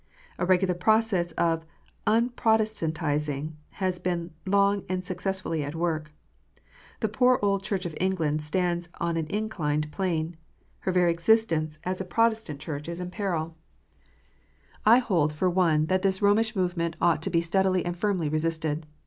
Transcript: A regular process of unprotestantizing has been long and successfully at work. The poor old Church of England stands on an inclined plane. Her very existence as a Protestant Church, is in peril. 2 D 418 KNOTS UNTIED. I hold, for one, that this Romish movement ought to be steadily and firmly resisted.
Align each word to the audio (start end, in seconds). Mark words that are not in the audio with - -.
A 0.39 0.47
regular 0.47 0.73
process 0.73 1.31
of 1.33 1.63
unprotestantizing 2.07 3.51
has 3.73 3.99
been 3.99 4.31
long 4.47 4.83
and 4.89 5.05
successfully 5.05 5.63
at 5.63 5.75
work. 5.75 6.11
The 7.01 7.07
poor 7.07 7.37
old 7.43 7.61
Church 7.61 7.85
of 7.85 7.95
England 8.01 8.41
stands 8.43 8.89
on 8.99 9.15
an 9.15 9.27
inclined 9.27 9.91
plane. 9.91 10.37
Her 10.79 10.91
very 10.91 11.11
existence 11.11 11.77
as 11.83 12.01
a 12.01 12.05
Protestant 12.05 12.59
Church, 12.59 12.87
is 12.89 12.99
in 12.99 13.11
peril. 13.11 13.49
2 13.49 13.53
D 13.53 13.55
418 14.85 14.85
KNOTS 14.85 14.85
UNTIED. 14.85 15.03
I 15.03 15.05
hold, 15.05 15.33
for 15.33 15.47
one, 15.51 15.85
that 15.85 16.01
this 16.01 16.19
Romish 16.19 16.55
movement 16.55 16.95
ought 16.99 17.21
to 17.21 17.29
be 17.29 17.41
steadily 17.43 17.85
and 17.85 17.95
firmly 17.95 18.27
resisted. 18.27 18.87